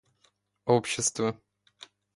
общества 0.73 1.13